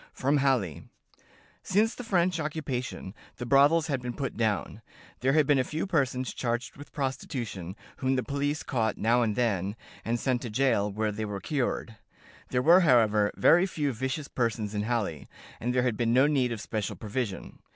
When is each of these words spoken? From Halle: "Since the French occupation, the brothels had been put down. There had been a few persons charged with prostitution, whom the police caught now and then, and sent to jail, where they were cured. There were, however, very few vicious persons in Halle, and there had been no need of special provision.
From 0.13 0.37
Halle: 0.37 0.85
"Since 1.61 1.93
the 1.93 2.03
French 2.03 2.39
occupation, 2.39 3.13
the 3.37 3.45
brothels 3.45 3.85
had 3.85 4.01
been 4.01 4.15
put 4.15 4.35
down. 4.35 4.81
There 5.19 5.33
had 5.33 5.45
been 5.45 5.59
a 5.59 5.63
few 5.63 5.85
persons 5.85 6.33
charged 6.33 6.75
with 6.75 6.91
prostitution, 6.91 7.75
whom 7.97 8.15
the 8.15 8.23
police 8.23 8.63
caught 8.63 8.97
now 8.97 9.21
and 9.21 9.35
then, 9.35 9.75
and 10.03 10.19
sent 10.19 10.41
to 10.41 10.49
jail, 10.49 10.91
where 10.91 11.11
they 11.11 11.25
were 11.25 11.39
cured. 11.39 11.97
There 12.49 12.63
were, 12.63 12.79
however, 12.79 13.31
very 13.35 13.67
few 13.67 13.93
vicious 13.93 14.27
persons 14.27 14.73
in 14.73 14.81
Halle, 14.81 15.27
and 15.59 15.71
there 15.71 15.83
had 15.83 15.97
been 15.97 16.13
no 16.13 16.25
need 16.25 16.51
of 16.51 16.61
special 16.61 16.95
provision. 16.95 17.59